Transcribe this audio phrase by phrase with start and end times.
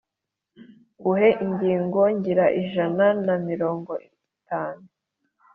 [0.97, 4.85] Nguhe ingingo ngire ijana na mirongo itanu